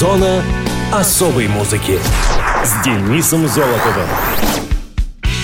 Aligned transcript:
Зона 0.00 0.42
особой 0.92 1.46
музыки 1.46 1.98
с 2.64 2.82
Денисом 2.82 3.46
Золотовым. 3.46 4.08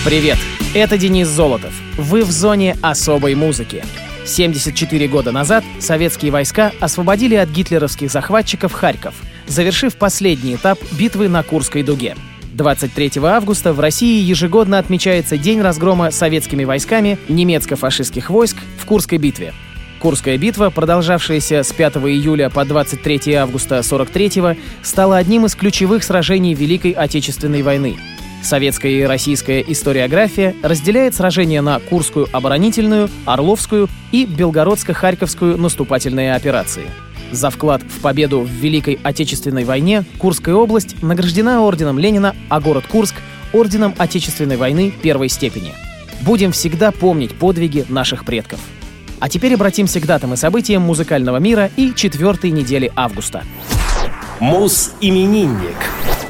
Привет, 0.03 0.39
это 0.73 0.97
Денис 0.97 1.27
Золотов. 1.27 1.71
Вы 1.95 2.23
в 2.23 2.31
зоне 2.31 2.75
особой 2.81 3.35
музыки. 3.35 3.85
74 4.25 5.07
года 5.09 5.31
назад 5.31 5.63
советские 5.77 6.31
войска 6.31 6.71
освободили 6.79 7.35
от 7.35 7.49
гитлеровских 7.49 8.09
захватчиков 8.09 8.73
Харьков, 8.73 9.13
завершив 9.45 9.95
последний 9.95 10.55
этап 10.55 10.79
битвы 10.93 11.29
на 11.29 11.43
Курской 11.43 11.83
дуге. 11.83 12.15
23 12.53 13.11
августа 13.25 13.73
в 13.73 13.79
России 13.79 14.23
ежегодно 14.23 14.79
отмечается 14.79 15.37
День 15.37 15.61
разгрома 15.61 16.09
советскими 16.09 16.63
войсками 16.63 17.19
немецко-фашистских 17.29 18.31
войск 18.31 18.57
в 18.79 18.87
Курской 18.87 19.19
битве. 19.19 19.53
Курская 19.99 20.37
битва, 20.37 20.69
продолжавшаяся 20.69 21.63
с 21.63 21.71
5 21.73 21.97
июля 21.97 22.49
по 22.49 22.65
23 22.65 23.33
августа 23.33 23.81
43 23.81 24.57
стала 24.83 25.17
одним 25.17 25.45
из 25.45 25.55
ключевых 25.55 26.03
сражений 26.03 26.53
Великой 26.53 26.91
Отечественной 26.91 27.63
войны. 27.63 27.97
Советская 28.43 28.91
и 28.91 29.01
российская 29.03 29.61
историография 29.61 30.55
разделяет 30.61 31.15
сражения 31.15 31.61
на 31.61 31.79
Курскую 31.79 32.27
оборонительную, 32.31 33.09
Орловскую 33.25 33.89
и 34.11 34.25
Белгородско-Харьковскую 34.25 35.57
наступательные 35.57 36.35
операции. 36.35 36.85
За 37.31 37.49
вклад 37.49 37.81
в 37.81 37.99
победу 37.99 38.41
в 38.41 38.49
Великой 38.49 38.99
Отечественной 39.03 39.65
войне 39.65 40.05
Курская 40.19 40.55
область 40.55 41.01
награждена 41.01 41.61
орденом 41.61 41.97
Ленина, 41.99 42.35
а 42.49 42.61
город 42.61 42.85
Курск— 42.87 43.15
орденом 43.53 43.95
Отечественной 43.97 44.57
войны 44.57 44.93
первой 45.01 45.29
степени. 45.29 45.73
Будем 46.21 46.51
всегда 46.51 46.91
помнить 46.91 47.35
подвиги 47.35 47.85
наших 47.89 48.23
предков. 48.23 48.59
А 49.19 49.29
теперь 49.29 49.55
обратимся 49.55 49.99
к 49.99 50.05
датам 50.05 50.33
и 50.33 50.37
событиям 50.37 50.83
музыкального 50.83 51.37
мира 51.37 51.71
и 51.75 51.93
четвертой 51.95 52.51
недели 52.51 52.91
августа. 52.95 53.43
Мус-именинник. 54.39 55.75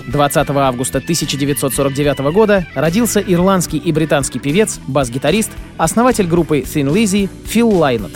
20 0.07 0.49
августа 0.51 0.99
1949 0.99 2.19
года 2.31 2.65
родился 2.73 3.19
ирландский 3.19 3.77
и 3.77 3.91
британский 3.91 4.39
певец, 4.39 4.79
бас-гитарист, 4.87 5.51
основатель 5.77 6.27
группы 6.27 6.59
Thin 6.59 6.91
Lizzy 6.93 7.29
Фил 7.45 7.69
Лайнет. 7.69 8.11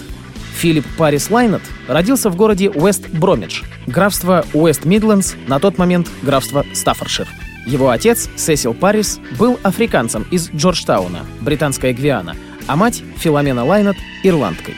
Филипп 0.56 0.86
Парис 0.98 1.30
Лайнет 1.30 1.62
родился 1.88 2.30
в 2.30 2.36
городе 2.36 2.70
Уэст-Бромидж, 2.70 3.64
графство 3.88 4.45
Уэст-Мидлендс, 4.54 5.36
на 5.48 5.60
тот 5.60 5.78
момент 5.78 6.08
графство 6.22 6.66
Стаффордшир. 6.73 7.28
Его 7.66 7.90
отец, 7.90 8.30
Сесил 8.38 8.73
Парис, 8.73 9.20
был 9.38 9.60
африканцем 9.64 10.26
из 10.32 10.50
Джорджтауна, 10.50 11.26
британская 11.42 11.94
Гвиана, 11.94 12.36
а 12.67 12.76
мать, 12.76 13.04
Филомена 13.17 13.64
Лайнет, 13.66 13.98
ирландкой. 14.23 14.76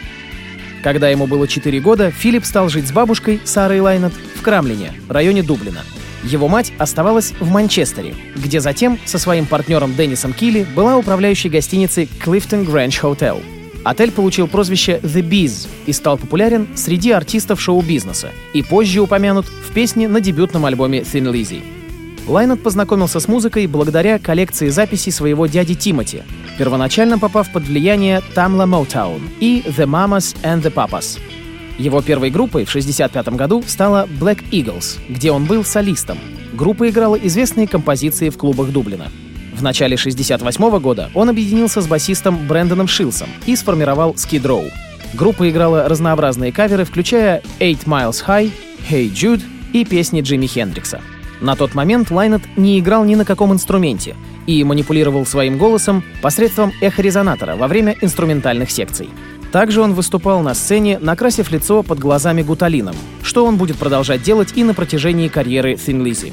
Когда 0.83 1.09
ему 1.09 1.27
было 1.27 1.47
4 1.47 1.79
года, 1.79 2.11
Филипп 2.11 2.45
стал 2.45 2.69
жить 2.69 2.87
с 2.87 2.91
бабушкой, 2.91 3.39
Сарой 3.45 3.79
Лайнет, 3.79 4.11
в 4.35 4.41
Крамлине, 4.41 4.93
районе 5.07 5.41
Дублина. 5.41 5.81
Его 6.23 6.47
мать 6.47 6.73
оставалась 6.77 7.33
в 7.39 7.49
Манчестере, 7.49 8.15
где 8.35 8.59
затем 8.59 8.99
со 9.05 9.17
своим 9.17 9.45
партнером 9.45 9.95
Деннисом 9.95 10.33
Килли 10.33 10.65
была 10.75 10.97
управляющей 10.97 11.49
гостиницей 11.49 12.09
Clifton 12.23 12.65
Grange 12.65 13.01
Hotel. 13.01 13.41
Отель 13.83 14.11
получил 14.11 14.47
прозвище 14.47 14.99
The 15.03 15.21
Bees 15.21 15.67
и 15.85 15.91
стал 15.91 16.17
популярен 16.17 16.67
среди 16.75 17.11
артистов 17.11 17.59
шоу-бизнеса 17.61 18.31
и 18.53 18.63
позже 18.63 19.01
упомянут 19.01 19.45
в 19.45 19.73
песне 19.73 20.07
на 20.07 20.21
дебютном 20.21 20.65
альбоме 20.65 20.99
Thin 20.99 21.31
Lizzy. 21.31 21.82
Лайнет 22.27 22.63
познакомился 22.63 23.19
с 23.19 23.27
музыкой 23.27 23.67
благодаря 23.67 24.19
коллекции 24.19 24.69
записей 24.69 25.11
своего 25.11 25.45
дяди 25.45 25.75
Тимоти, 25.75 26.23
первоначально 26.57 27.19
попав 27.19 27.51
под 27.51 27.63
влияние 27.63 28.21
Tamla 28.35 28.65
Motown 28.65 29.21
и 29.39 29.63
The 29.65 29.85
Mamas 29.85 30.35
and 30.43 30.61
the 30.61 30.73
Papas— 30.73 31.19
его 31.77 32.01
первой 32.01 32.29
группой 32.29 32.65
в 32.65 32.69
1965 32.69 33.35
году 33.35 33.63
стала 33.65 34.07
Black 34.19 34.43
Eagles, 34.51 34.99
где 35.09 35.31
он 35.31 35.45
был 35.45 35.63
солистом. 35.63 36.19
Группа 36.53 36.89
играла 36.89 37.15
известные 37.15 37.67
композиции 37.67 38.29
в 38.29 38.37
клубах 38.37 38.69
Дублина. 38.69 39.11
В 39.55 39.63
начале 39.63 39.95
1968 39.95 40.79
года 40.79 41.09
он 41.13 41.29
объединился 41.29 41.81
с 41.81 41.87
басистом 41.87 42.47
Брэндоном 42.47 42.87
Шилсом 42.87 43.27
и 43.45 43.55
сформировал 43.55 44.13
Skid 44.13 44.43
Row. 44.43 44.71
Группа 45.13 45.49
играла 45.49 45.87
разнообразные 45.87 46.51
каверы, 46.51 46.85
включая 46.85 47.41
Eight 47.59 47.85
Miles 47.85 48.23
High, 48.25 48.51
Hey 48.89 49.11
Jude 49.11 49.41
и 49.73 49.85
песни 49.85 50.21
Джимми 50.21 50.47
Хендрикса. 50.47 51.01
На 51.43 51.57
тот 51.57 51.75
момент 51.75 52.09
Лайнет 52.09 52.41
не 52.55 52.79
играл 52.79 53.03
ни 53.03 53.15
на 53.15 53.25
каком 53.25 53.51
инструменте 53.51 54.15
и 54.47 54.63
манипулировал 54.63 55.25
своим 55.25 55.57
голосом 55.57 56.01
посредством 56.21 56.71
эхорезонатора 56.79 57.57
во 57.57 57.67
время 57.67 57.97
инструментальных 57.99 58.71
секций. 58.71 59.09
Также 59.51 59.81
он 59.81 59.93
выступал 59.93 60.39
на 60.39 60.53
сцене, 60.53 60.99
накрасив 60.99 61.51
лицо 61.51 61.83
под 61.83 61.99
глазами 61.99 62.43
гуталином, 62.43 62.95
что 63.23 63.45
он 63.45 63.57
будет 63.57 63.75
продолжать 63.75 64.23
делать 64.23 64.53
и 64.55 64.63
на 64.63 64.73
протяжении 64.73 65.27
карьеры 65.27 65.73
Thin 65.73 66.01
Lizzy. 66.01 66.31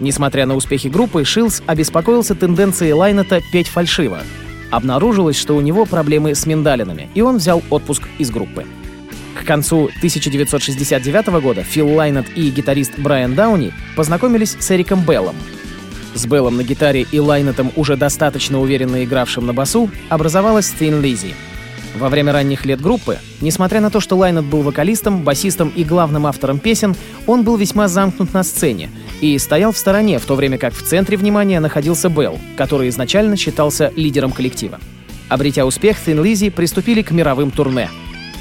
Несмотря 0.00 0.46
на 0.46 0.54
успехи 0.56 0.88
группы, 0.88 1.22
Шилс 1.26 1.62
обеспокоился 1.66 2.34
тенденцией 2.34 2.94
Лайнета 2.94 3.42
петь 3.52 3.68
фальшиво. 3.68 4.20
Обнаружилось, 4.70 5.36
что 5.38 5.54
у 5.54 5.60
него 5.60 5.84
проблемы 5.84 6.34
с 6.34 6.46
миндалинами, 6.46 7.10
и 7.14 7.20
он 7.20 7.36
взял 7.36 7.62
отпуск 7.68 8.04
из 8.16 8.30
группы. 8.30 8.64
К 9.40 9.44
концу 9.44 9.90
1969 9.98 11.26
года 11.40 11.62
Фил 11.62 11.88
Лайнет 11.94 12.26
и 12.34 12.50
гитарист 12.50 12.98
Брайан 12.98 13.34
Дауни 13.34 13.72
познакомились 13.94 14.56
с 14.58 14.70
Эриком 14.70 15.04
Беллом. 15.04 15.36
С 16.14 16.26
Беллом 16.26 16.56
на 16.56 16.62
гитаре 16.62 17.06
и 17.10 17.20
Лайнетом, 17.20 17.70
уже 17.76 17.96
достаточно 17.96 18.60
уверенно 18.60 19.04
игравшим 19.04 19.46
на 19.46 19.52
басу, 19.52 19.90
образовалась 20.08 20.74
Thin 20.78 21.02
Lizzy— 21.02 21.34
во 21.98 22.10
время 22.10 22.32
ранних 22.32 22.66
лет 22.66 22.80
группы, 22.80 23.18
несмотря 23.40 23.80
на 23.80 23.90
то, 23.90 24.00
что 24.00 24.16
Лайнет 24.16 24.44
был 24.44 24.60
вокалистом, 24.60 25.22
басистом 25.22 25.72
и 25.74 25.82
главным 25.82 26.26
автором 26.26 26.58
песен, 26.58 26.94
он 27.26 27.42
был 27.42 27.56
весьма 27.56 27.88
замкнут 27.88 28.34
на 28.34 28.42
сцене 28.42 28.90
и 29.22 29.38
стоял 29.38 29.72
в 29.72 29.78
стороне, 29.78 30.18
в 30.18 30.26
то 30.26 30.34
время 30.34 30.58
как 30.58 30.74
в 30.74 30.82
центре 30.82 31.16
внимания 31.16 31.58
находился 31.58 32.10
Белл, 32.10 32.38
который 32.56 32.90
изначально 32.90 33.36
считался 33.36 33.92
лидером 33.96 34.32
коллектива. 34.32 34.78
Обретя 35.28 35.64
успех, 35.64 35.96
Thin 36.04 36.22
Lizzy 36.22 36.50
приступили 36.50 37.00
к 37.00 37.12
мировым 37.12 37.50
турне. 37.50 37.88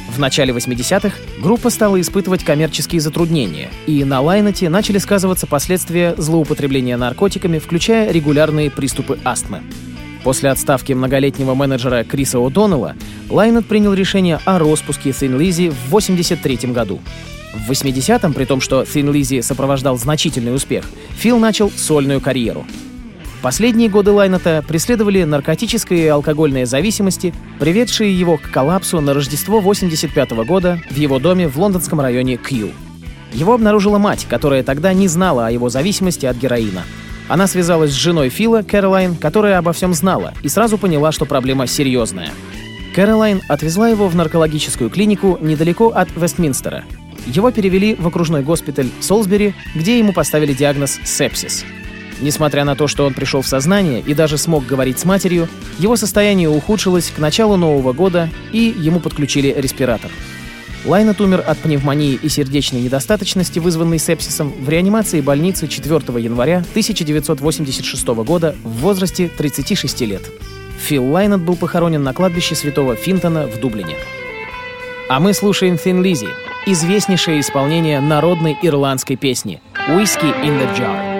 В 0.07 0.19
начале 0.19 0.53
80-х 0.53 1.16
группа 1.41 1.69
стала 1.69 1.99
испытывать 1.99 2.43
коммерческие 2.43 3.01
затруднения, 3.01 3.69
и 3.88 4.03
на 4.03 4.21
Лайнете 4.21 4.69
начали 4.69 4.97
сказываться 4.97 5.47
последствия 5.47 6.13
злоупотребления 6.17 6.95
наркотиками, 6.95 7.59
включая 7.59 8.11
регулярные 8.11 8.69
приступы 8.69 9.19
астмы. 9.23 9.61
После 10.23 10.49
отставки 10.49 10.93
многолетнего 10.93 11.53
менеджера 11.53 12.03
Криса 12.03 12.38
О'Доннелла 12.39 12.95
Лайнет 13.29 13.67
принял 13.67 13.93
решение 13.93 14.39
о 14.45 14.57
распуске 14.57 15.09
Thin 15.09 15.38
Lizzy 15.38 15.69
в 15.69 15.88
1983 15.88 16.72
году. 16.72 16.99
В 17.53 17.72
80-м, 17.72 18.33
при 18.33 18.45
том, 18.45 18.61
что 18.61 18.83
Thin 18.83 19.11
Lizzy 19.11 19.41
сопровождал 19.41 19.97
значительный 19.97 20.53
успех, 20.53 20.85
Фил 21.17 21.39
начал 21.39 21.69
сольную 21.72 22.22
карьеру. 22.22 22.66
Последние 23.41 23.90
годы 23.90 24.12
Лайнета 24.12 24.63
преследовали 24.68 25.23
наркотические 25.23 26.06
и 26.06 26.07
алкогольные 26.07 26.66
зависимости, 26.66 27.34
приведшие 27.59 28.18
его 28.18 28.38
к 28.38 28.50
коллапсу 28.51 29.01
на 29.01 29.13
Рождество 29.13 29.59
85 29.59 30.31
-го 30.31 30.46
года 30.46 30.81
в 30.90 30.96
его 30.96 31.19
доме 31.19 31.47
в 31.47 31.57
лондонском 31.57 32.01
районе 32.01 32.38
Кью. 32.38 32.72
Его 33.34 33.53
обнаружила 33.53 33.97
мать, 33.97 34.25
которая 34.29 34.63
тогда 34.63 34.94
не 34.94 35.07
знала 35.07 35.47
о 35.47 35.51
его 35.51 35.69
зависимости 35.69 36.25
от 36.25 36.38
героина— 36.38 36.84
она 37.28 37.47
связалась 37.47 37.91
с 37.91 37.96
женой 37.96 38.29
Фила, 38.29 38.62
Кэролайн, 38.62 39.16
которая 39.16 39.57
обо 39.57 39.73
всем 39.73 39.94
знала, 39.94 40.34
и 40.44 40.50
сразу 40.50 40.78
поняла, 40.78 41.12
что 41.12 41.25
проблема 41.25 41.66
серьезная. 41.66 42.29
Кэролайн 42.94 43.41
отвезла 43.50 43.90
его 43.90 44.07
в 44.07 44.16
наркологическую 44.16 44.90
клинику 44.90 45.38
недалеко 45.41 45.90
от 45.90 46.09
Вестминстера. 46.16 46.84
Его 47.25 47.50
перевели 47.50 47.96
в 47.96 48.07
окружной 48.07 48.44
госпиталь 48.44 48.90
Солсбери, 49.00 49.56
где 49.73 49.97
ему 49.97 50.13
поставили 50.13 50.53
диагноз 50.53 51.00
сепсис. 51.03 51.66
Несмотря 52.25 52.65
на 52.65 52.75
то, 52.75 52.87
что 52.87 53.05
он 53.05 53.13
пришел 53.13 53.43
в 53.43 53.47
сознание 53.47 54.01
и 54.01 54.15
даже 54.15 54.39
смог 54.39 54.65
говорить 54.65 54.97
с 54.97 55.05
матерью, 55.05 55.47
его 55.77 55.95
состояние 55.95 56.49
ухудшилось 56.49 57.11
к 57.15 57.19
началу 57.19 57.55
Нового 57.55 57.93
года, 57.93 58.31
и 58.51 58.73
ему 58.75 58.99
подключили 58.99 59.53
респиратор. 59.55 60.09
Лайнет 60.85 61.21
умер 61.21 61.43
от 61.45 61.59
пневмонии 61.59 62.17
и 62.19 62.27
сердечной 62.27 62.81
недостаточности, 62.81 63.59
вызванной 63.59 63.99
сепсисом, 63.99 64.51
в 64.59 64.67
реанимации 64.67 65.22
больницы 65.22 65.67
4 65.67 65.93
января 66.19 66.63
1986 66.72 68.07
года 68.07 68.55
в 68.63 68.69
возрасте 68.79 69.29
36 69.29 70.01
лет. 70.01 70.23
Фил 70.79 71.05
Лайнет 71.05 71.41
был 71.41 71.55
похоронен 71.55 72.01
на 72.01 72.13
кладбище 72.16 72.55
святого 72.55 72.95
Финтона 72.95 73.45
в 73.45 73.59
Дублине. 73.59 73.97
А 75.09 75.19
мы 75.19 75.35
слушаем 75.35 75.75
Thin 75.75 76.01
Lizzy, 76.01 76.29
известнейшее 76.66 77.41
исполнение 77.41 78.01
народной 78.01 78.57
ирландской 78.63 79.16
песни 79.16 79.61
«Whiskey 79.87 80.33
in 80.43 80.59
the 80.59 80.75
Jar». 80.75 81.15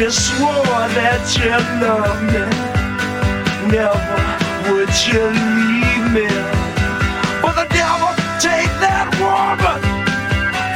She 0.00 0.08
swore 0.08 0.88
that 0.96 1.20
you 1.36 1.52
loved 1.76 2.22
me, 2.32 2.46
never 3.68 4.72
would 4.72 4.88
you 5.04 5.20
leave 5.28 6.06
me. 6.16 6.26
But 7.42 7.52
the 7.52 7.68
devil 7.68 8.08
take 8.40 8.72
that 8.80 9.12
woman, 9.20 9.80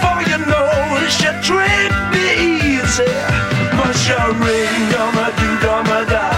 for 0.02 0.20
you 0.28 0.37
know 0.44 1.08
she 1.08 1.32
treat 1.40 1.93
me 2.12 2.76
easy. 2.76 3.34
Showering, 4.05 4.91
gonna 4.93 5.33
do, 5.39 5.61
gonna 5.62 6.05
die. 6.05 6.34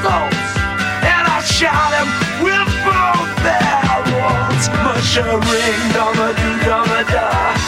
Pistols, 0.00 0.34
and 1.04 1.24
I 1.28 1.40
shot 1.44 1.92
him 1.98 2.08
with 2.44 2.68
both 2.84 3.30
barrels. 3.44 4.68
Mushering, 4.84 5.80
dumma 5.92 6.28
do 6.36 6.50
dumma 6.64 7.00
da. 7.12 7.59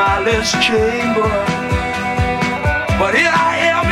My 0.00 0.18
chamber. 0.62 1.28
But 2.98 3.12
here 3.14 3.34
I 3.48 3.52
am 3.68 3.89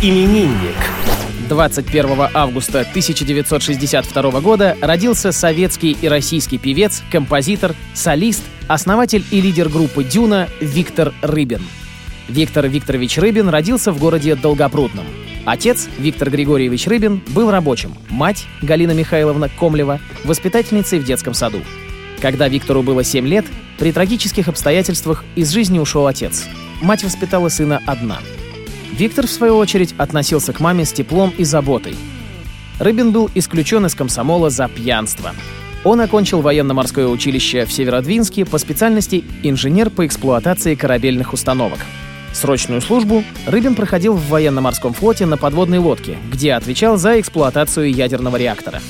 Мус-именинник. 0.00 0.76
21 1.48 2.28
августа 2.32 2.80
1962 2.80 4.40
года 4.40 4.76
родился 4.80 5.30
советский 5.30 5.96
и 6.00 6.08
российский 6.08 6.58
певец, 6.58 7.02
композитор, 7.10 7.74
солист, 7.92 8.42
основатель 8.66 9.24
и 9.30 9.40
лидер 9.40 9.68
группы 9.68 10.04
«Дюна» 10.04 10.48
Виктор 10.60 11.12
Рыбин. 11.22 11.60
Виктор 12.28 12.66
Викторович 12.66 13.18
Рыбин 13.18 13.48
родился 13.48 13.92
в 13.92 13.98
городе 13.98 14.36
Долгопрудном. 14.36 15.04
Отец, 15.44 15.88
Виктор 15.98 16.30
Григорьевич 16.30 16.86
Рыбин, 16.86 17.22
был 17.28 17.50
рабочим, 17.50 17.94
мать, 18.08 18.46
Галина 18.62 18.92
Михайловна 18.92 19.48
Комлева, 19.48 20.00
воспитательницей 20.24 20.98
в 20.98 21.04
детском 21.04 21.34
саду. 21.34 21.60
Когда 22.20 22.48
Виктору 22.48 22.82
было 22.82 23.04
7 23.04 23.26
лет, 23.26 23.44
при 23.78 23.92
трагических 23.92 24.48
обстоятельствах 24.48 25.24
из 25.36 25.50
жизни 25.50 25.78
ушел 25.78 26.06
отец. 26.06 26.46
Мать 26.80 27.04
воспитала 27.04 27.48
сына 27.48 27.82
одна— 27.86 28.18
Виктор, 28.92 29.26
в 29.26 29.30
свою 29.30 29.56
очередь, 29.56 29.94
относился 29.98 30.52
к 30.52 30.60
маме 30.60 30.84
с 30.84 30.92
теплом 30.92 31.32
и 31.36 31.44
заботой. 31.44 31.96
Рыбин 32.78 33.12
был 33.12 33.30
исключен 33.34 33.86
из 33.86 33.94
комсомола 33.94 34.50
за 34.50 34.68
пьянство. 34.68 35.32
Он 35.84 36.00
окончил 36.00 36.40
военно-морское 36.40 37.06
училище 37.06 37.64
в 37.64 37.72
Северодвинске 37.72 38.44
по 38.44 38.58
специальности 38.58 39.24
инженер 39.42 39.90
по 39.90 40.06
эксплуатации 40.06 40.74
корабельных 40.74 41.32
установок. 41.32 41.78
Срочную 42.32 42.80
службу 42.80 43.24
Рыбин 43.46 43.74
проходил 43.74 44.14
в 44.14 44.28
военно-морском 44.28 44.92
флоте 44.92 45.26
на 45.26 45.36
подводной 45.36 45.78
лодке, 45.78 46.16
где 46.30 46.52
отвечал 46.52 46.96
за 46.96 47.18
эксплуатацию 47.18 47.92
ядерного 47.92 48.36
реактора. 48.36 48.80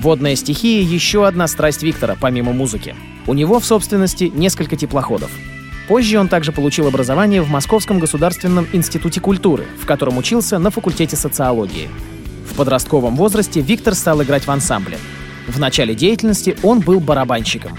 Водная 0.00 0.36
стихия— 0.36 0.82
еще 0.82 1.26
одна 1.26 1.46
страсть 1.48 1.82
Виктора, 1.82 2.16
помимо 2.20 2.52
музыки. 2.52 2.94
У 3.26 3.34
него 3.34 3.58
в 3.60 3.64
собственности 3.64 4.24
несколько 4.24 4.76
теплоходов. 4.76 5.30
Позже 5.88 6.18
он 6.18 6.28
также 6.28 6.52
получил 6.52 6.88
образование 6.88 7.42
в 7.42 7.48
Московском 7.48 7.98
государственном 7.98 8.66
институте 8.72 9.20
культуры, 9.20 9.64
в 9.80 9.86
котором 9.86 10.18
учился 10.18 10.58
на 10.58 10.70
факультете 10.70 11.16
социологии. 11.16 11.88
В 12.50 12.56
подростковом 12.56 13.16
возрасте 13.16 13.60
Виктор 13.60 13.94
стал 13.94 14.22
играть 14.22 14.46
в 14.46 14.50
ансамбле. 14.50 14.98
В 15.46 15.60
начале 15.60 15.94
деятельности 15.94 16.56
он 16.62 16.80
был 16.80 16.98
барабанщиком. 16.98 17.78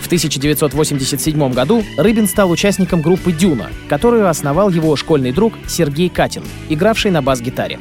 В 0.00 0.06
1987 0.06 1.52
году 1.52 1.82
Рыбин 1.96 2.28
стал 2.28 2.50
участником 2.50 3.02
группы 3.02 3.32
«Дюна», 3.32 3.70
которую 3.88 4.28
основал 4.28 4.70
его 4.70 4.94
школьный 4.94 5.32
друг 5.32 5.54
Сергей 5.66 6.08
Катин, 6.08 6.44
игравший 6.68 7.10
на 7.10 7.22
бас-гитаре. 7.22 7.78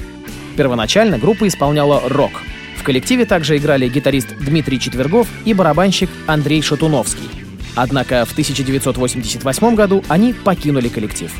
Первоначально 0.55 1.19
группа 1.19 1.47
исполняла 1.47 2.01
рок. 2.07 2.31
В 2.77 2.83
коллективе 2.83 3.25
также 3.25 3.57
играли 3.57 3.89
гитарист 3.89 4.29
Дмитрий 4.39 4.79
Четвергов 4.79 5.27
и 5.43 5.53
барабанщик 5.53 6.09
Андрей 6.27 6.61
Шатуновский. 6.61 7.44
Однако 7.75 8.25
в 8.25 8.31
1988 8.31 9.75
году 9.75 10.03
они 10.07 10.33
покинули 10.33 10.87
коллектив. 10.87 11.31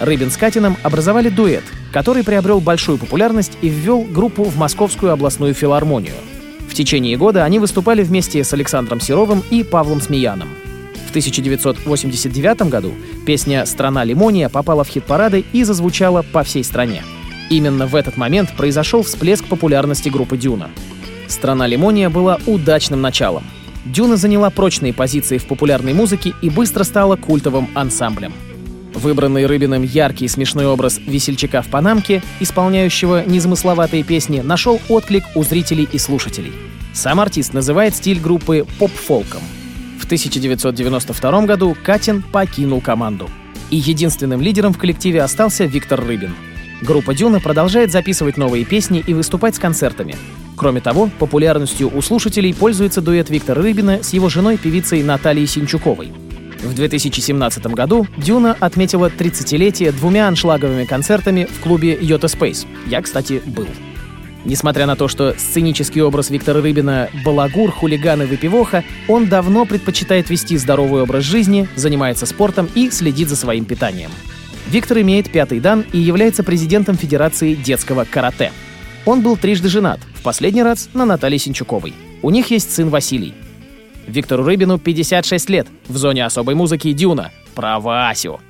Рыбин 0.00 0.30
с 0.30 0.36
Катином 0.36 0.76
образовали 0.82 1.28
дуэт, 1.28 1.64
который 1.92 2.24
приобрел 2.24 2.60
большую 2.60 2.98
популярность 2.98 3.56
и 3.62 3.68
ввел 3.68 4.02
группу 4.02 4.44
в 4.44 4.56
Московскую 4.56 5.12
областную 5.12 5.54
филармонию. 5.54 6.14
В 6.68 6.74
течение 6.74 7.16
года 7.16 7.44
они 7.44 7.58
выступали 7.58 8.02
вместе 8.02 8.42
с 8.42 8.52
Александром 8.52 9.00
Серовым 9.00 9.42
и 9.50 9.62
Павлом 9.62 10.00
Смеяном. 10.00 10.48
В 11.06 11.10
1989 11.10 12.62
году 12.70 12.94
песня 13.26 13.66
«Страна 13.66 14.02
лимония» 14.04 14.48
попала 14.48 14.82
в 14.82 14.88
хит-парады 14.88 15.44
и 15.52 15.64
зазвучала 15.64 16.22
по 16.22 16.42
всей 16.42 16.64
стране. 16.64 17.02
Именно 17.50 17.86
в 17.86 17.94
этот 17.94 18.16
момент 18.16 18.56
произошел 18.56 19.02
всплеск 19.02 19.44
популярности 19.44 20.08
группы 20.08 20.38
«Дюна». 20.38 20.70
«Страна 21.28 21.66
лимония» 21.66 22.08
была 22.08 22.38
удачным 22.46 23.02
началом. 23.02 23.44
«Дюна» 23.84 24.16
заняла 24.16 24.50
прочные 24.50 24.92
позиции 24.92 25.38
в 25.38 25.46
популярной 25.46 25.92
музыке 25.92 26.34
и 26.40 26.50
быстро 26.50 26.84
стала 26.84 27.16
культовым 27.16 27.68
ансамблем. 27.74 28.32
Выбранный 28.94 29.46
Рыбиным 29.46 29.82
яркий 29.82 30.26
и 30.26 30.28
смешной 30.28 30.66
образ 30.66 30.98
весельчака 30.98 31.62
в 31.62 31.68
Панамке, 31.68 32.22
исполняющего 32.40 33.24
незамысловатые 33.26 34.04
песни, 34.04 34.40
нашел 34.40 34.80
отклик 34.88 35.24
у 35.34 35.42
зрителей 35.42 35.88
и 35.90 35.98
слушателей. 35.98 36.52
Сам 36.92 37.20
артист 37.20 37.54
называет 37.54 37.96
стиль 37.96 38.20
группы 38.20 38.66
поп-фолком. 38.78 39.40
В 39.98 40.04
1992 40.04 41.46
году 41.46 41.76
Катин 41.82 42.22
покинул 42.22 42.80
команду. 42.80 43.30
И 43.70 43.76
единственным 43.76 44.42
лидером 44.42 44.74
в 44.74 44.78
коллективе 44.78 45.22
остался 45.22 45.64
Виктор 45.64 46.04
Рыбин. 46.04 46.34
Группа 46.82 47.14
«Дюна» 47.14 47.40
продолжает 47.40 47.92
записывать 47.92 48.36
новые 48.36 48.64
песни 48.64 49.02
и 49.06 49.14
выступать 49.14 49.54
с 49.54 49.58
концертами. 49.58 50.16
Кроме 50.62 50.80
того, 50.80 51.10
популярностью 51.18 51.90
у 51.92 52.00
слушателей 52.02 52.54
пользуется 52.54 53.00
дуэт 53.00 53.28
Виктора 53.30 53.60
Рыбина 53.60 54.00
с 54.00 54.12
его 54.12 54.28
женой-певицей 54.28 55.02
Натальей 55.02 55.48
Синчуковой. 55.48 56.12
В 56.62 56.72
2017 56.72 57.66
году 57.66 58.06
«Дюна» 58.16 58.56
отметила 58.60 59.10
30-летие 59.10 59.90
двумя 59.90 60.28
аншлаговыми 60.28 60.84
концертами 60.84 61.48
в 61.50 61.58
клубе 61.58 61.98
«Йота 62.00 62.28
Спейс». 62.28 62.64
Я, 62.86 63.02
кстати, 63.02 63.42
был. 63.44 63.66
Несмотря 64.44 64.86
на 64.86 64.94
то, 64.94 65.08
что 65.08 65.34
сценический 65.36 66.00
образ 66.00 66.30
Виктора 66.30 66.60
Рыбина— 66.60 67.10
балагур, 67.24 67.72
хулиган 67.72 68.22
и 68.22 68.26
выпивоха, 68.26 68.84
он 69.08 69.26
давно 69.26 69.64
предпочитает 69.64 70.30
вести 70.30 70.56
здоровый 70.56 71.02
образ 71.02 71.24
жизни, 71.24 71.68
занимается 71.74 72.24
спортом 72.24 72.68
и 72.76 72.88
следит 72.92 73.28
за 73.28 73.34
своим 73.34 73.64
питанием. 73.64 74.12
Виктор 74.68 75.00
имеет 75.00 75.32
пятый 75.32 75.58
дан 75.58 75.84
и 75.92 75.98
является 75.98 76.44
президентом 76.44 76.96
Федерации 76.96 77.56
детского 77.56 78.04
карате. 78.04 78.52
Он 79.04 79.22
был 79.22 79.36
трижды 79.36 79.68
женат, 79.68 79.98
последний 80.22 80.62
раз 80.62 80.88
на 80.94 81.04
Наталье 81.04 81.38
Синчуковой. 81.38 81.94
У 82.22 82.30
них 82.30 82.50
есть 82.50 82.72
сын 82.72 82.88
Василий. 82.88 83.34
Виктору 84.06 84.44
Рыбину 84.44 84.78
56 84.78 85.50
лет. 85.50 85.66
В 85.88 85.96
зоне 85.96 86.24
особой 86.24 86.54
музыки 86.54 86.92
«Дюна». 86.92 87.30
Про 87.54 87.78
Васю. 87.80 88.40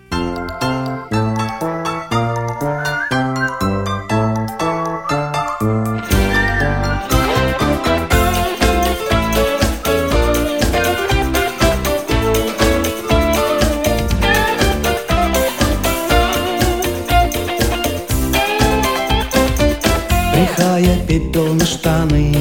Штаны 22.02 22.34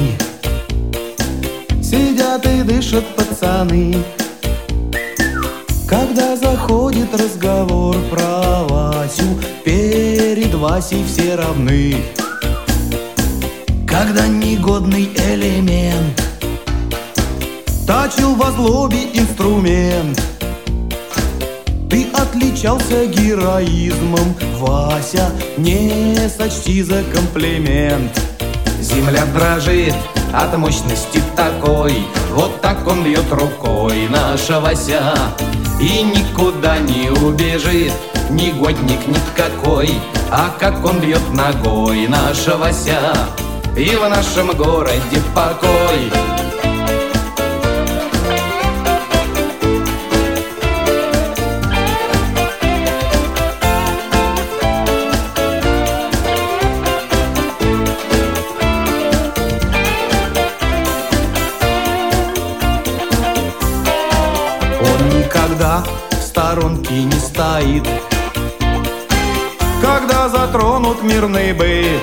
Сидят 1.82 2.46
и 2.46 2.62
дышат 2.62 3.04
пацаны. 3.16 3.94
Когда 5.88 6.36
заходит 6.36 7.14
разговор 7.14 7.96
про 8.10 8.64
Васю 8.64 9.38
Перед 9.64 10.54
Васей 10.54 11.04
все 11.04 11.34
равны. 11.34 11.96
Когда 13.86 14.26
негодный 14.26 15.10
элемент 15.32 16.22
Тачил 17.86 18.34
во 18.34 18.50
злобе 18.52 19.04
инструмент. 19.12 20.20
Ты 21.90 22.06
отличался 22.14 23.04
героизмом, 23.04 24.34
Вася, 24.58 25.30
не 25.58 26.16
сочти 26.30 26.82
за 26.82 27.02
комплимент. 27.12 28.31
Земля 28.94 29.24
дрожит 29.26 29.94
от 30.32 30.56
мощности 30.56 31.22
такой. 31.36 32.06
Вот 32.32 32.60
так 32.62 32.86
он 32.86 33.04
льет 33.04 33.30
рукой 33.30 34.08
наша 34.08 34.58
Вася 34.58 35.14
И 35.78 36.02
никуда 36.02 36.78
не 36.78 37.10
убежит 37.10 37.92
Негодник 38.30 39.06
никакой 39.06 39.90
А 40.30 40.50
как 40.58 40.82
он 40.84 40.98
бьет 40.98 41.22
ногой 41.34 42.08
наша 42.08 42.56
Вася 42.56 43.12
И 43.76 43.94
в 43.94 44.08
нашем 44.08 44.48
городе 44.56 45.20
покой 45.34 46.10
мирный 71.02 71.52
быт 71.52 72.02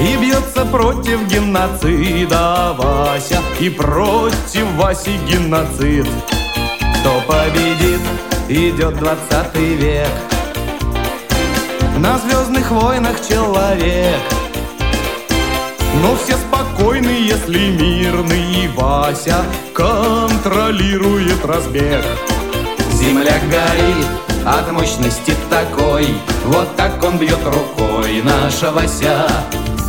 И 0.00 0.16
бьется 0.16 0.64
против 0.66 1.26
геноцида. 1.28 2.74
Вася 2.76 3.40
И 3.60 3.70
против 3.70 4.66
Васи 4.76 5.18
геноцид. 5.28 6.06
Кто 7.00 7.22
победит, 7.26 8.00
идет 8.48 8.96
двадцатый 8.98 9.74
век. 9.74 10.08
На 11.98 12.18
звездных 12.18 12.70
войнах 12.70 13.16
человек. 13.28 14.20
Но 16.02 16.16
все 16.16 16.36
спокойны, 16.36 17.10
если 17.10 17.70
мирный 17.70 18.68
Вася 18.74 19.44
контролирует 19.72 21.44
разбег. 21.44 22.04
Земля 22.94 23.38
горит 23.50 24.23
от 24.46 24.70
мощности 24.72 25.34
такой 25.50 26.06
Вот 26.44 26.76
так 26.76 27.02
он 27.02 27.18
бьет 27.18 27.38
рукой 27.44 28.22
наша 28.22 28.70
Вася 28.72 29.26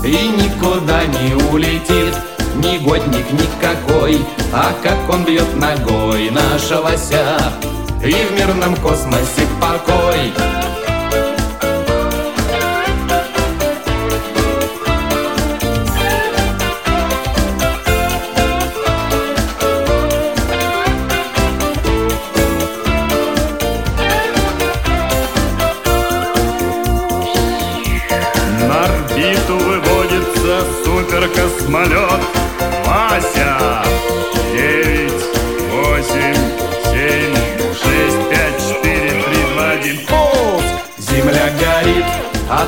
И 0.03 0.27
никуда 0.27 1.03
не 1.05 1.33
улетит 1.51 2.15
Негодник 2.55 3.25
никакой 3.31 4.19
А 4.53 4.71
как 4.81 5.09
он 5.09 5.25
бьет 5.25 5.55
ногой 5.55 6.29
наша 6.29 6.81
Вася 6.81 7.38
И 8.03 8.12
в 8.12 8.31
мирном 8.38 8.75
космосе 8.77 9.47
покой 9.59 10.31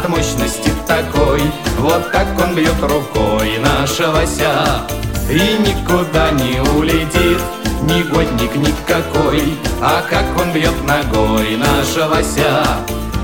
от 0.08 0.10
мощности 0.10 0.72
такой. 0.88 1.42
Вот 1.80 2.12
так 2.12 2.28
он 2.40 2.56
бьет 2.56 2.82
рукой 2.82 3.58
наша 3.60 4.12
Вася 4.12 4.88
И 5.30 5.58
никуда 5.60 6.32
не 6.32 6.60
улетит 6.78 7.40
Негодник 7.84 8.56
никакой. 8.56 9.58
А 9.82 10.02
как 10.10 10.26
он 10.40 10.52
бьет 10.52 10.76
ногой 10.84 11.58
наша 11.58 12.08
лося 12.08 12.64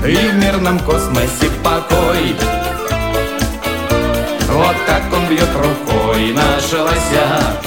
И 0.06 0.14
в 0.14 0.34
мирном 0.36 0.78
космосе 0.80 1.50
покой. 1.62 2.36
Вот 4.48 4.76
так 4.86 5.02
он 5.12 5.26
бьет 5.26 5.48
рукой 5.54 6.32
наша 6.32 6.82
лося 6.82 7.58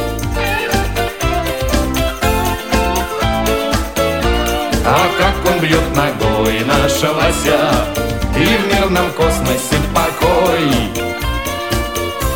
А 4.86 5.10
как 5.18 5.54
он 5.54 5.60
бьет 5.60 5.84
ногой 5.96 6.64
наша 6.66 7.12
лося 7.12 8.07
И 8.40 8.46
в 8.46 8.68
мирном 8.72 9.12
космосе 9.14 9.78
покой 9.96 10.70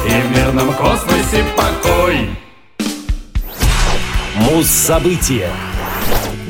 И 0.07 0.09
в 0.09 0.35
мирном 0.35 0.73
космосе 0.73 1.43
покой 1.55 2.29
Муз-события 4.35 5.49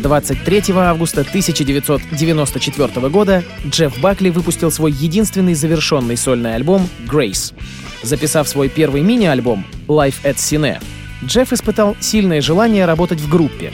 23 0.01 0.63
августа 0.75 1.21
1994 1.21 3.09
года 3.09 3.43
Джефф 3.67 3.99
Бакли 3.99 4.29
выпустил 4.29 4.71
свой 4.71 4.91
единственный 4.91 5.53
завершенный 5.53 6.15
сольный 6.15 6.55
альбом 6.55 6.87
«Grace». 7.05 7.53
Записав 8.01 8.47
свой 8.47 8.69
первый 8.69 9.01
мини-альбом 9.01 9.65
«Life 9.87 10.23
at 10.23 10.35
Cine», 10.35 10.81
Джефф 11.23 11.53
испытал 11.53 11.95
сильное 11.99 12.41
желание 12.41 12.85
работать 12.85 13.19
в 13.19 13.29
группе. 13.29 13.71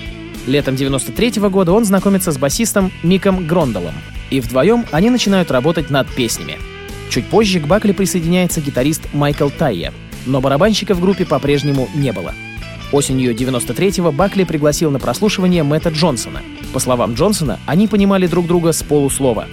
Летом 0.48 0.76
93 0.76 1.42
года 1.50 1.74
он 1.74 1.86
знакомится 1.86 2.32
с 2.32 2.38
басистом 2.38 2.92
Миком 3.04 3.46
Грондалом, 3.46 3.94
и 4.32 4.40
вдвоем 4.40 4.86
они 4.92 5.10
начинают 5.10 5.52
работать 5.52 5.90
над 5.90 6.08
песнями. 6.10 6.58
Чуть 7.10 7.28
позже 7.28 7.60
к 7.60 7.68
Бакли 7.68 7.92
присоединяется 7.92 8.62
гитарист 8.62 9.14
Майкл 9.14 9.50
Тайя, 9.50 9.94
но 10.26 10.42
барабанщика 10.42 10.96
в 10.96 11.02
группе 11.02 11.26
по-прежнему 11.26 11.88
не 11.94 12.12
было— 12.12 12.34
Осенью 12.92 13.36
93-го 13.36 14.12
Бакли 14.14 14.46
пригласил 14.46 14.92
на 14.92 15.00
прослушивание 15.00 15.64
Мэтта 15.64 15.90
Джонсона. 15.90 16.42
По 16.72 16.80
словам 16.80 17.16
Джонсона, 17.16 17.60
они 17.66 17.88
понимали 17.88 18.28
друг 18.28 18.48
друга 18.48 18.72
с 18.72 18.82
полуслова. 18.82 19.48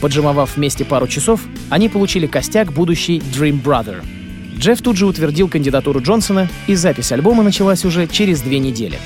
Поджимовав 0.00 0.56
вместе 0.56 0.84
пару 0.84 1.06
часов, 1.06 1.40
они 1.68 1.88
получили 1.88 2.26
костяк 2.26 2.72
будущий 2.72 3.18
Dream 3.18 3.62
Brother. 3.62 4.02
Джефф 4.58 4.82
тут 4.82 4.96
же 4.96 5.06
утвердил 5.06 5.48
кандидатуру 5.48 6.00
Джонсона, 6.00 6.48
и 6.66 6.74
запись 6.74 7.12
альбома 7.12 7.42
началась 7.44 7.84
уже 7.84 8.08
через 8.08 8.40
две 8.40 8.58
недели. 8.58 8.98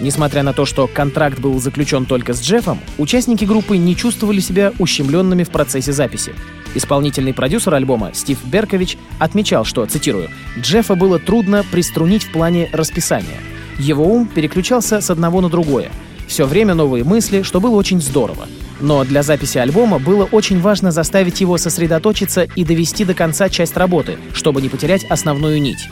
Несмотря 0.00 0.42
на 0.42 0.52
то, 0.52 0.66
что 0.66 0.86
контракт 0.86 1.38
был 1.38 1.58
заключен 1.58 2.04
только 2.04 2.34
с 2.34 2.42
Джеффом, 2.42 2.80
участники 2.98 3.44
группы 3.44 3.76
не 3.78 3.96
чувствовали 3.96 4.40
себя 4.40 4.72
ущемленными 4.78 5.42
в 5.42 5.50
процессе 5.50 5.92
записи. 5.92 6.34
Исполнительный 6.74 7.32
продюсер 7.32 7.74
альбома 7.74 8.10
Стив 8.12 8.38
Беркович 8.44 8.98
отмечал, 9.18 9.64
что, 9.64 9.86
цитирую, 9.86 10.28
«Джеффа 10.58 10.94
было 10.94 11.18
трудно 11.18 11.64
приструнить 11.70 12.24
в 12.24 12.32
плане 12.32 12.68
расписания. 12.72 13.38
Его 13.78 14.04
ум 14.04 14.26
переключался 14.26 15.00
с 15.00 15.08
одного 15.08 15.40
на 15.40 15.48
другое. 15.48 15.90
Все 16.26 16.44
время 16.44 16.74
новые 16.74 17.04
мысли, 17.04 17.42
что 17.42 17.60
было 17.60 17.76
очень 17.76 18.00
здорово. 18.02 18.46
Но 18.80 19.04
для 19.04 19.22
записи 19.22 19.58
альбома 19.58 19.98
было 19.98 20.24
очень 20.24 20.60
важно 20.60 20.90
заставить 20.90 21.40
его 21.40 21.56
сосредоточиться 21.58 22.42
и 22.42 22.64
довести 22.64 23.04
до 23.04 23.14
конца 23.14 23.48
часть 23.48 23.76
работы, 23.76 24.18
чтобы 24.34 24.60
не 24.60 24.68
потерять 24.68 25.04
основную 25.04 25.60
нить. 25.60 25.88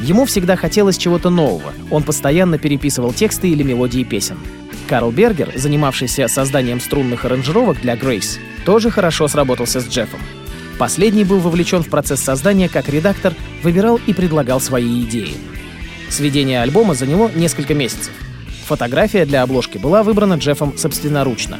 Ему 0.00 0.26
всегда 0.26 0.56
хотелось 0.56 0.98
чего-то 0.98 1.30
нового. 1.30 1.72
Он 1.90 2.02
постоянно 2.02 2.58
переписывал 2.58 3.12
тексты 3.12 3.48
или 3.48 3.62
мелодии 3.62 4.04
песен. 4.04 4.36
Карл 4.86 5.10
Бергер, 5.10 5.52
занимавшийся 5.56 6.28
созданием 6.28 6.80
струнных 6.80 7.24
аранжировок 7.24 7.80
для 7.80 7.96
Грейс, 7.96 8.38
тоже 8.64 8.90
хорошо 8.90 9.26
сработался 9.26 9.80
с 9.80 9.88
Джеффом. 9.88 10.20
Последний 10.78 11.24
был 11.24 11.40
вовлечен 11.40 11.82
в 11.82 11.88
процесс 11.88 12.20
создания 12.20 12.68
как 12.68 12.88
редактор, 12.88 13.32
выбирал 13.62 13.98
и 14.06 14.12
предлагал 14.12 14.60
свои 14.60 15.02
идеи. 15.02 15.34
Сведение 16.10 16.60
альбома 16.60 16.94
заняло 16.94 17.30
несколько 17.34 17.74
месяцев. 17.74 18.12
Фотография 18.66 19.24
для 19.24 19.42
обложки 19.42 19.78
была 19.78 20.02
выбрана 20.02 20.34
Джеффом 20.34 20.76
собственноручно. 20.76 21.58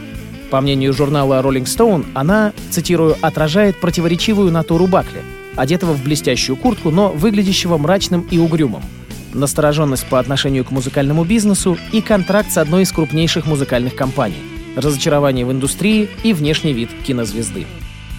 По 0.50 0.60
мнению 0.60 0.92
журнала 0.92 1.42
Rolling 1.42 1.64
Stone, 1.64 2.06
она, 2.14 2.52
цитирую, 2.70 3.16
«отражает 3.20 3.80
противоречивую 3.80 4.52
натуру 4.52 4.86
Бакли, 4.86 5.22
одетого 5.56 5.92
в 5.92 6.04
блестящую 6.04 6.56
куртку, 6.56 6.90
но 6.90 7.10
выглядящего 7.10 7.78
мрачным 7.78 8.26
и 8.30 8.38
угрюмым, 8.38 8.82
настороженность 9.34 10.06
по 10.06 10.20
отношению 10.20 10.64
к 10.64 10.70
музыкальному 10.70 11.24
бизнесу 11.24 11.76
и 11.92 12.00
контракт 12.00 12.52
с 12.52 12.58
одной 12.58 12.84
из 12.84 12.92
крупнейших 12.92 13.46
музыкальных 13.46 13.96
компаний, 13.96 14.42
разочарование 14.76 15.44
в 15.44 15.50
индустрии 15.50 16.08
и 16.22 16.32
внешний 16.32 16.72
вид 16.72 16.90
кинозвезды. 17.04 17.66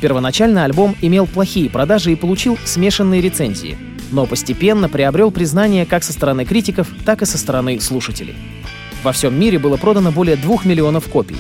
Первоначально 0.01 0.65
альбом 0.65 0.95
имел 1.01 1.27
плохие 1.27 1.69
продажи 1.69 2.11
и 2.11 2.15
получил 2.15 2.57
смешанные 2.65 3.21
рецензии, 3.21 3.77
но 4.11 4.25
постепенно 4.25 4.89
приобрел 4.89 5.31
признание 5.31 5.85
как 5.85 6.03
со 6.03 6.11
стороны 6.11 6.43
критиков, 6.45 6.87
так 7.05 7.21
и 7.21 7.25
со 7.25 7.37
стороны 7.37 7.79
слушателей. 7.79 8.35
Во 9.03 9.11
всем 9.11 9.39
мире 9.39 9.59
было 9.59 9.77
продано 9.77 10.11
более 10.11 10.35
двух 10.35 10.65
миллионов 10.65 11.07
копий. 11.07 11.37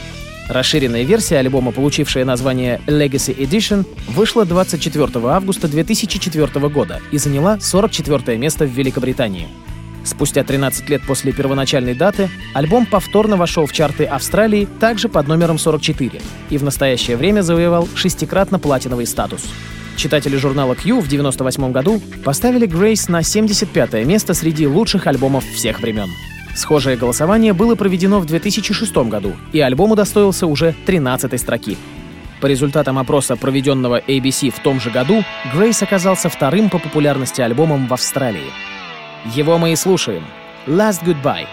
Расширенная 0.49 1.03
версия 1.03 1.39
альбома, 1.39 1.71
получившая 1.71 2.23
название 2.23 2.79
Legacy 2.87 3.35
Edition, 3.35 3.85
вышла 4.07 4.45
24 4.45 5.09
августа 5.27 5.67
2004 5.67 6.69
года 6.69 7.01
и 7.11 7.17
заняла 7.17 7.59
44 7.59 8.37
место 8.37 8.65
в 8.65 8.69
Великобритании. 8.69 9.47
Спустя 10.05 10.45
13 10.45 10.89
лет 10.89 11.01
после 11.05 11.33
первоначальной 11.33 11.93
даты 11.93 12.29
альбом 12.53 12.85
повторно 12.85 13.35
вошел 13.35 13.65
в 13.65 13.73
чарты 13.73 14.05
Австралии 14.05 14.69
также 14.79 15.09
под 15.09 15.27
номером 15.27 15.57
44 15.57 16.21
и 16.49 16.57
в 16.57 16.63
настоящее 16.63 17.17
время 17.17 17.41
завоевал 17.41 17.89
шестикратно 17.93 18.57
платиновый 18.57 19.05
статус. 19.05 19.43
Читатели 19.97 20.37
журнала 20.37 20.75
Q 20.75 21.01
в 21.01 21.07
1998 21.07 21.71
году 21.73 22.01
поставили 22.23 22.67
Грейс 22.67 23.09
на 23.09 23.21
75 23.21 24.05
место 24.05 24.33
среди 24.33 24.65
лучших 24.65 25.07
альбомов 25.07 25.43
всех 25.43 25.81
времен. 25.81 26.07
Схожее 26.57 26.97
голосование 26.97 27.53
было 27.53 27.75
проведено 27.75 28.19
в 28.19 28.25
2006 28.25 28.91
году, 29.09 29.33
и 29.53 29.59
альбом 29.59 29.91
удостоился 29.91 30.47
уже 30.47 30.73
13 30.87 31.39
строки. 31.39 31.77
По 32.41 32.47
результатам 32.47 32.97
опроса, 32.97 33.35
проведенного 33.35 33.99
ABC 33.99 34.49
в 34.49 34.57
том 34.57 34.81
же 34.81 34.89
году, 34.89 35.23
Грейс 35.53 35.83
оказался 35.83 36.29
вторым 36.29 36.71
по 36.71 36.79
популярности 36.79 37.41
альбомом 37.41 37.85
в 37.85 37.93
Австралии. 37.93 38.51
Его 39.35 39.59
мы 39.59 39.73
и 39.73 39.75
слушаем. 39.75 40.23
Last 40.65 41.03
Goodbye. 41.05 41.45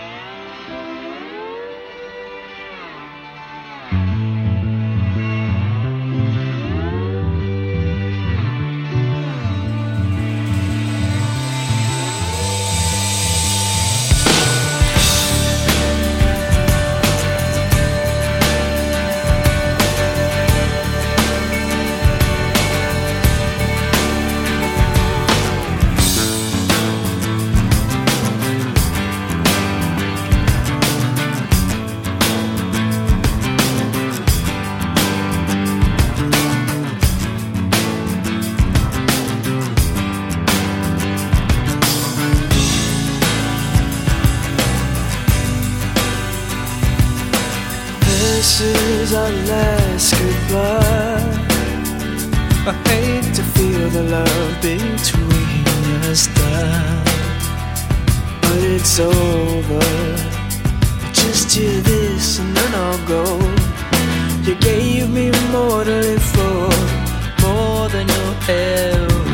It's 58.77 58.99
over. 58.99 59.81
Just 61.13 61.55
hear 61.55 61.81
this 61.81 62.39
and 62.41 62.57
then 62.57 62.75
I'll 62.75 63.07
go. 63.07 63.25
You 64.43 64.55
gave 64.57 65.11
me 65.11 65.31
more 65.53 65.85
to 65.85 65.97
live 66.07 66.23
for, 66.23 66.69
more 67.43 67.89
than 67.89 68.09
you'll 68.09 68.51
ever 68.51 69.34